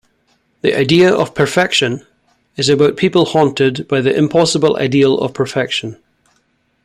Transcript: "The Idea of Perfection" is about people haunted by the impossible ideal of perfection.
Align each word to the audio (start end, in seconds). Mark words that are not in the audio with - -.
"The 0.61 0.75
Idea 0.75 1.13
of 1.13 1.35
Perfection" 1.35 2.03
is 2.57 2.69
about 2.69 2.97
people 2.97 3.23
haunted 3.25 3.87
by 3.87 4.01
the 4.01 4.11
impossible 4.11 4.75
ideal 4.77 5.19
of 5.19 5.35
perfection. 5.35 5.99